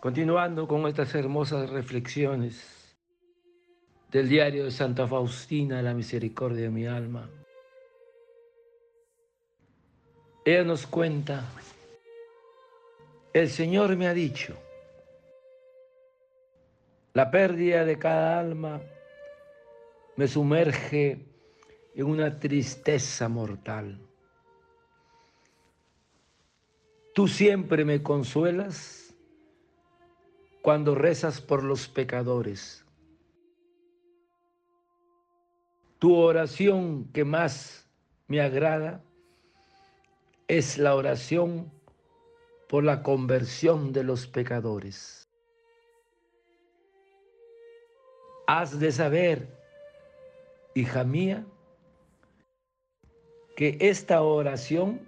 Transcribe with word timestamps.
Continuando 0.00 0.66
con 0.66 0.86
estas 0.86 1.14
hermosas 1.14 1.68
reflexiones 1.68 2.96
del 4.10 4.30
diario 4.30 4.64
de 4.64 4.70
Santa 4.70 5.06
Faustina, 5.06 5.82
la 5.82 5.92
misericordia 5.92 6.62
de 6.62 6.70
mi 6.70 6.86
alma. 6.86 7.28
Ella 10.42 10.64
nos 10.64 10.86
cuenta, 10.86 11.44
el 13.34 13.50
Señor 13.50 13.94
me 13.96 14.08
ha 14.08 14.14
dicho, 14.14 14.56
la 17.12 17.30
pérdida 17.30 17.84
de 17.84 17.98
cada 17.98 18.40
alma 18.40 18.80
me 20.16 20.26
sumerge 20.26 21.26
en 21.94 22.06
una 22.06 22.38
tristeza 22.38 23.28
mortal. 23.28 24.00
Tú 27.12 27.28
siempre 27.28 27.84
me 27.84 28.02
consuelas 28.02 28.99
cuando 30.62 30.94
rezas 30.94 31.40
por 31.40 31.62
los 31.62 31.88
pecadores. 31.88 32.84
Tu 35.98 36.14
oración 36.14 37.04
que 37.12 37.24
más 37.24 37.88
me 38.26 38.40
agrada 38.40 39.02
es 40.48 40.78
la 40.78 40.94
oración 40.94 41.70
por 42.68 42.84
la 42.84 43.02
conversión 43.02 43.92
de 43.92 44.04
los 44.04 44.26
pecadores. 44.26 45.28
Has 48.46 48.78
de 48.78 48.90
saber, 48.92 49.48
hija 50.74 51.04
mía, 51.04 51.44
que 53.56 53.76
esta 53.80 54.22
oración 54.22 55.06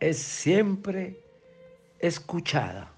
es 0.00 0.18
siempre 0.18 1.20
escuchada. 1.98 2.93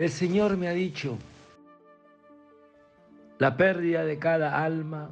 El 0.00 0.08
Señor 0.08 0.56
me 0.56 0.66
ha 0.66 0.72
dicho, 0.72 1.18
la 3.38 3.54
pérdida 3.54 4.02
de 4.02 4.18
cada 4.18 4.64
alma 4.64 5.10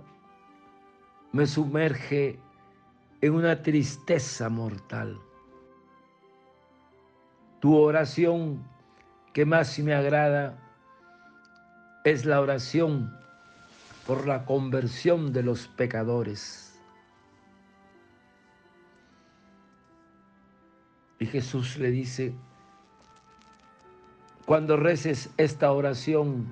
me 1.30 1.46
sumerge 1.46 2.38
en 3.20 3.34
una 3.34 3.62
tristeza 3.62 4.48
mortal. 4.48 5.20
Tu 7.60 7.76
oración 7.76 8.66
que 9.34 9.44
más 9.44 9.78
me 9.78 9.92
agrada 9.92 10.58
es 12.02 12.24
la 12.24 12.40
oración 12.40 13.14
por 14.06 14.26
la 14.26 14.46
conversión 14.46 15.34
de 15.34 15.42
los 15.42 15.68
pecadores. 15.68 16.80
Y 21.18 21.26
Jesús 21.26 21.76
le 21.76 21.90
dice, 21.90 22.34
cuando 24.48 24.78
reces 24.78 25.28
esta 25.36 25.70
oración 25.72 26.46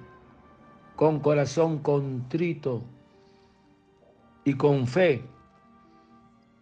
con 0.97 1.19
corazón 1.19 1.79
contrito 1.79 2.83
y 4.45 4.53
con 4.53 4.87
fe 4.87 5.25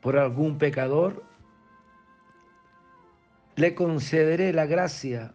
por 0.01 0.17
algún 0.17 0.59
pecador, 0.59 1.25
le 3.57 3.75
concederé 3.75 4.53
la 4.53 4.67
gracia 4.67 5.35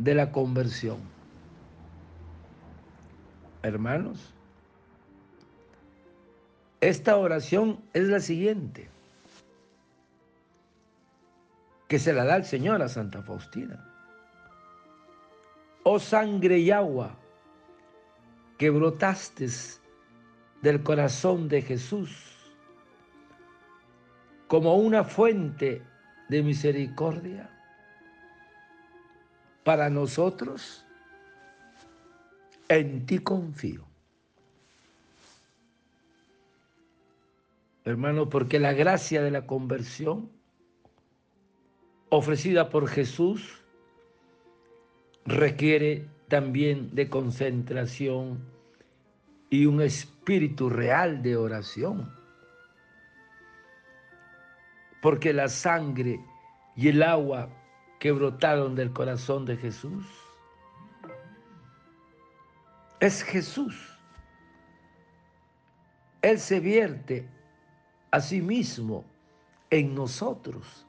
de 0.00 0.14
la 0.16 0.32
conversión. 0.32 0.98
Hermanos, 3.62 4.34
esta 6.80 7.16
oración 7.16 7.78
es 7.92 8.08
la 8.08 8.18
siguiente, 8.18 8.88
que 11.86 12.00
se 12.00 12.12
la 12.12 12.24
da 12.24 12.34
el 12.34 12.44
Señor 12.44 12.82
a 12.82 12.88
Santa 12.88 13.22
Faustina 13.22 13.89
oh 15.82 15.98
sangre 15.98 16.58
y 16.58 16.70
agua 16.70 17.16
que 18.58 18.70
brotaste 18.70 19.46
del 20.62 20.82
corazón 20.82 21.48
de 21.48 21.62
Jesús 21.62 22.36
como 24.48 24.74
una 24.76 25.04
fuente 25.04 25.82
de 26.28 26.42
misericordia 26.42 27.48
para 29.62 29.88
nosotros, 29.88 30.84
en 32.68 33.06
ti 33.06 33.18
confío. 33.18 33.86
Hermano, 37.84 38.28
porque 38.28 38.58
la 38.58 38.72
gracia 38.72 39.22
de 39.22 39.30
la 39.30 39.46
conversión 39.46 40.30
ofrecida 42.08 42.68
por 42.70 42.88
Jesús 42.88 43.59
requiere 45.24 46.06
también 46.28 46.94
de 46.94 47.08
concentración 47.08 48.40
y 49.50 49.66
un 49.66 49.82
espíritu 49.82 50.70
real 50.70 51.22
de 51.22 51.36
oración. 51.36 52.12
Porque 55.02 55.32
la 55.32 55.48
sangre 55.48 56.20
y 56.76 56.88
el 56.88 57.02
agua 57.02 57.48
que 57.98 58.12
brotaron 58.12 58.74
del 58.74 58.92
corazón 58.92 59.44
de 59.44 59.56
Jesús 59.56 60.06
es 63.00 63.22
Jesús. 63.22 63.74
Él 66.22 66.38
se 66.38 66.60
vierte 66.60 67.28
a 68.10 68.20
sí 68.20 68.42
mismo 68.42 69.04
en 69.70 69.94
nosotros. 69.94 70.86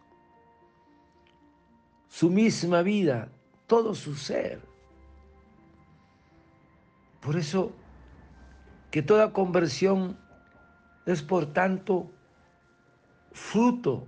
Su 2.09 2.29
misma 2.29 2.81
vida 2.81 3.31
todo 3.71 3.95
su 3.95 4.15
ser. 4.15 4.59
Por 7.21 7.37
eso 7.37 7.71
que 8.91 9.01
toda 9.01 9.31
conversión 9.31 10.17
es 11.05 11.21
por 11.21 11.45
tanto 11.45 12.11
fruto 13.31 14.05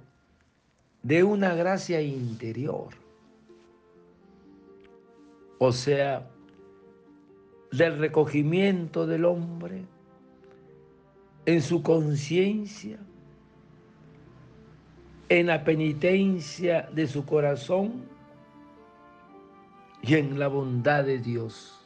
de 1.01 1.23
una 1.23 1.55
gracia 1.55 2.01
interior, 2.01 2.89
o 5.59 5.71
sea, 5.71 6.27
del 7.71 7.99
recogimiento 7.99 9.07
del 9.07 9.23
hombre 9.23 9.85
en 11.45 11.61
su 11.61 11.81
conciencia, 11.81 12.99
en 15.29 15.47
la 15.47 15.63
penitencia 15.63 16.89
de 16.91 17.07
su 17.07 17.25
corazón 17.25 18.12
y 20.03 20.15
en 20.15 20.37
la 20.37 20.49
bondad 20.49 21.05
de 21.05 21.17
Dios. 21.17 21.79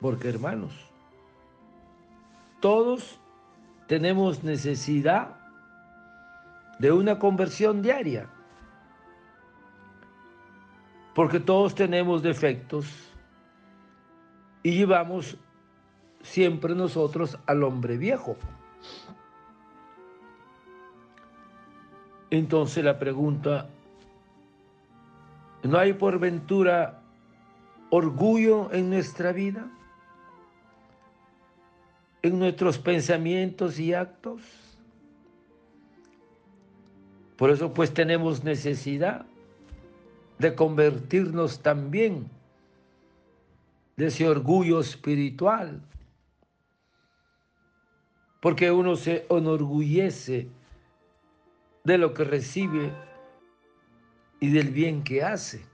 Porque 0.00 0.28
hermanos, 0.28 0.72
todos 2.60 3.20
tenemos 3.86 4.42
necesidad 4.42 5.36
de 6.80 6.90
una 6.90 7.18
conversión 7.18 7.82
diaria. 7.82 8.28
Porque 11.14 11.38
todos 11.38 11.76
tenemos 11.76 12.22
defectos 12.22 12.86
y 14.64 14.72
llevamos 14.72 15.36
siempre 16.22 16.74
nosotros 16.74 17.38
al 17.46 17.62
hombre 17.62 17.96
viejo. 17.96 18.36
Entonces 22.30 22.84
la 22.84 22.98
pregunta 22.98 23.70
¿No 25.64 25.78
hay 25.78 25.94
por 25.94 26.18
ventura 26.18 27.00
orgullo 27.88 28.70
en 28.70 28.90
nuestra 28.90 29.32
vida? 29.32 29.66
¿En 32.20 32.38
nuestros 32.38 32.78
pensamientos 32.78 33.78
y 33.78 33.94
actos? 33.94 34.42
Por 37.36 37.50
eso 37.50 37.72
pues 37.72 37.94
tenemos 37.94 38.44
necesidad 38.44 39.24
de 40.38 40.54
convertirnos 40.54 41.60
también 41.60 42.28
de 43.96 44.08
ese 44.08 44.28
orgullo 44.28 44.80
espiritual. 44.80 45.80
Porque 48.42 48.70
uno 48.70 48.96
se 48.96 49.24
enorgullece 49.30 50.46
de 51.84 51.96
lo 51.96 52.12
que 52.12 52.24
recibe 52.24 52.92
y 54.44 54.50
del 54.50 54.68
bien 54.68 55.02
que 55.02 55.24
hace. 55.24 55.64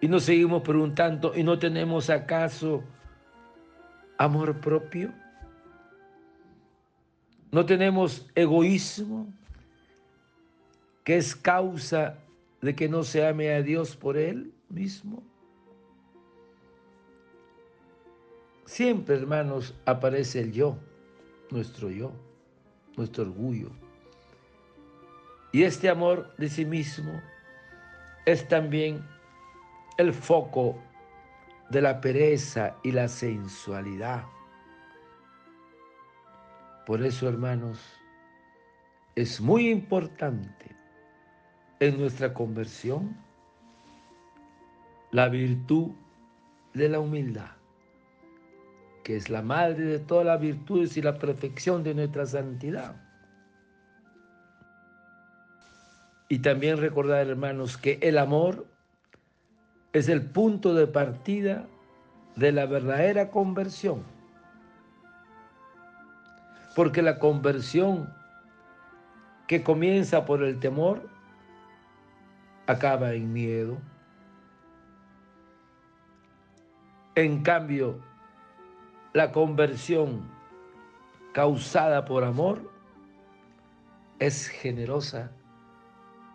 Y 0.00 0.08
nos 0.08 0.24
seguimos 0.24 0.62
preguntando, 0.62 1.32
¿y 1.36 1.44
no 1.44 1.60
tenemos 1.60 2.10
acaso 2.10 2.82
amor 4.18 4.60
propio? 4.60 5.12
¿No 7.52 7.64
tenemos 7.64 8.28
egoísmo 8.34 9.32
que 11.04 11.18
es 11.18 11.36
causa 11.36 12.18
de 12.60 12.74
que 12.74 12.88
no 12.88 13.04
se 13.04 13.24
ame 13.24 13.54
a 13.54 13.62
Dios 13.62 13.94
por 13.94 14.16
Él 14.16 14.52
mismo? 14.68 15.22
Siempre, 18.64 19.14
hermanos, 19.14 19.72
aparece 19.84 20.40
el 20.40 20.50
yo, 20.50 20.76
nuestro 21.52 21.90
yo, 21.90 22.10
nuestro 22.96 23.22
orgullo. 23.22 23.85
Y 25.56 25.64
este 25.64 25.88
amor 25.88 26.34
de 26.36 26.50
sí 26.50 26.66
mismo 26.66 27.18
es 28.26 28.46
también 28.46 29.02
el 29.96 30.12
foco 30.12 30.76
de 31.70 31.80
la 31.80 31.98
pereza 31.98 32.76
y 32.84 32.92
la 32.92 33.08
sensualidad. 33.08 34.26
Por 36.84 37.02
eso, 37.02 37.26
hermanos, 37.26 37.80
es 39.14 39.40
muy 39.40 39.70
importante 39.70 40.76
en 41.80 42.00
nuestra 42.00 42.34
conversión 42.34 43.16
la 45.10 45.30
virtud 45.30 45.92
de 46.74 46.90
la 46.90 47.00
humildad, 47.00 47.52
que 49.02 49.16
es 49.16 49.30
la 49.30 49.40
madre 49.40 49.84
de 49.84 50.00
todas 50.00 50.26
las 50.26 50.38
virtudes 50.38 50.98
y 50.98 51.00
la 51.00 51.18
perfección 51.18 51.82
de 51.82 51.94
nuestra 51.94 52.26
santidad. 52.26 53.06
Y 56.28 56.40
también 56.40 56.78
recordar, 56.78 57.26
hermanos, 57.26 57.76
que 57.76 57.98
el 58.02 58.18
amor 58.18 58.66
es 59.92 60.08
el 60.08 60.22
punto 60.22 60.74
de 60.74 60.86
partida 60.86 61.66
de 62.34 62.52
la 62.52 62.66
verdadera 62.66 63.30
conversión. 63.30 64.02
Porque 66.74 67.00
la 67.00 67.18
conversión 67.18 68.12
que 69.46 69.62
comienza 69.62 70.26
por 70.26 70.42
el 70.42 70.58
temor 70.58 71.08
acaba 72.66 73.12
en 73.12 73.32
miedo. 73.32 73.78
En 77.14 77.42
cambio, 77.42 77.98
la 79.14 79.32
conversión 79.32 80.28
causada 81.32 82.04
por 82.04 82.24
amor 82.24 82.70
es 84.18 84.48
generosa 84.48 85.30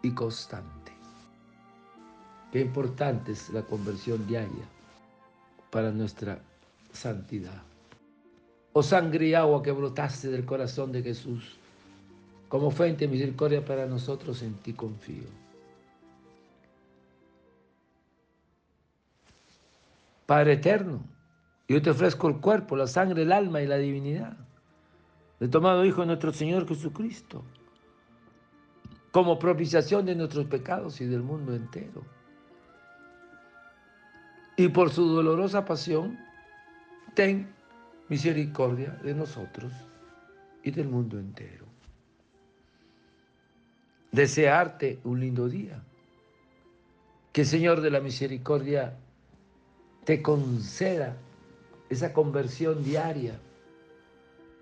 y 0.01 0.11
constante. 0.11 0.91
Qué 2.51 2.59
importante 2.61 3.31
es 3.31 3.49
la 3.49 3.61
conversión 3.61 4.25
diaria 4.27 4.65
para 5.69 5.91
nuestra 5.91 6.39
santidad. 6.91 7.61
Oh 8.73 8.83
sangre 8.83 9.27
y 9.27 9.33
agua 9.33 9.63
que 9.63 9.71
brotaste 9.71 10.29
del 10.29 10.45
corazón 10.45 10.91
de 10.91 11.03
Jesús, 11.03 11.57
como 12.49 12.71
fuente 12.71 13.05
de 13.05 13.11
misericordia 13.11 13.63
para 13.63 13.85
nosotros, 13.85 14.41
en 14.41 14.53
ti 14.55 14.73
confío. 14.73 15.27
Padre 20.25 20.53
eterno, 20.53 21.01
yo 21.67 21.81
te 21.81 21.89
ofrezco 21.89 22.27
el 22.27 22.37
cuerpo, 22.37 22.75
la 22.75 22.87
sangre, 22.87 23.23
el 23.23 23.31
alma 23.31 23.61
y 23.61 23.67
la 23.67 23.77
divinidad 23.77 24.37
de 25.39 25.47
tomado 25.47 25.83
Hijo 25.83 26.01
de 26.01 26.07
nuestro 26.07 26.31
Señor 26.31 26.67
Jesucristo 26.67 27.43
como 29.11 29.37
propiciación 29.37 30.05
de 30.05 30.15
nuestros 30.15 30.45
pecados 30.45 31.01
y 31.01 31.05
del 31.05 31.21
mundo 31.21 31.53
entero. 31.53 32.03
Y 34.55 34.69
por 34.69 34.91
su 34.91 35.05
dolorosa 35.07 35.65
pasión, 35.65 36.17
ten 37.13 37.53
misericordia 38.07 38.91
de 39.03 39.13
nosotros 39.13 39.73
y 40.63 40.71
del 40.71 40.87
mundo 40.87 41.19
entero. 41.19 41.65
Desearte 44.11 44.99
un 45.03 45.19
lindo 45.19 45.47
día. 45.47 45.81
Que 47.33 47.41
el 47.41 47.47
Señor 47.47 47.79
de 47.79 47.91
la 47.91 48.01
Misericordia 48.01 48.97
te 50.03 50.21
conceda 50.21 51.15
esa 51.89 52.11
conversión 52.11 52.83
diaria 52.83 53.39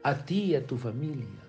a 0.03 0.23
ti 0.23 0.43
y 0.43 0.55
a 0.55 0.65
tu 0.65 0.77
familia 0.77 1.48